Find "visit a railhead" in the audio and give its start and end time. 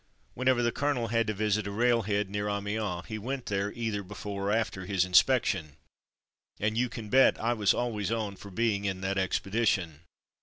1.35-2.27